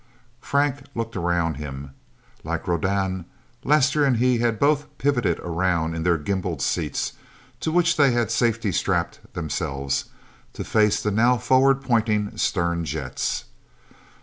_Frank 0.43 0.85
looked 0.95 1.15
around 1.15 1.57
him. 1.57 1.91
Like 2.43 2.67
Rodan, 2.67 3.25
Lester 3.63 4.03
and 4.03 4.17
he 4.17 4.39
had 4.39 4.57
both 4.57 4.87
pivoted 4.97 5.39
around 5.41 5.93
in 5.93 6.01
their 6.01 6.17
gimbaled 6.17 6.59
seats 6.59 7.13
to 7.59 7.71
which 7.71 7.97
they 7.97 8.09
had 8.09 8.31
safety 8.31 8.71
strapped 8.71 9.19
themselves 9.35 10.05
to 10.53 10.63
face 10.63 10.99
the 11.03 11.11
now 11.11 11.37
forward 11.37 11.83
pointing 11.83 12.35
stern 12.35 12.83
jets. 12.83 13.45